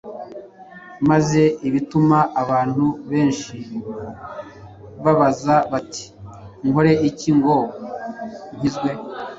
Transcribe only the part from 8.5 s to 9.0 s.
nkizwe?”